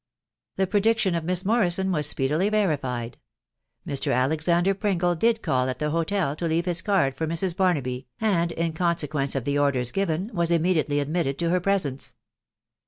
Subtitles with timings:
[0.55, 3.19] The prediction of Miss Morrison was speedily verified;
[3.87, 4.11] Mr.
[4.11, 7.55] Alexander Pringle did call at the hotel to leave his cud for Mrs.
[7.55, 12.15] Barnaby, and, in consequence of the orders given, immediately admitted to her presence.